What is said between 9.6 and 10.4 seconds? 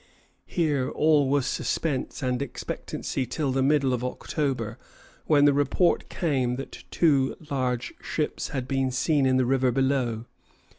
below.